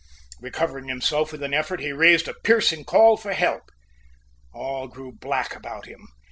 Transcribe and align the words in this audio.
Recovering 0.39 0.87
himself 0.87 1.31
with 1.31 1.43
an 1.43 1.53
effort, 1.53 1.79
he 1.79 1.91
raised 1.91 2.27
a 2.27 2.33
piercing 2.33 2.85
call 2.85 3.17
for 3.17 3.33
help. 3.33 3.65
All 4.51 4.87
grew 4.87 5.11
black 5.11 5.55
about 5.55 5.85
him. 5.85 5.99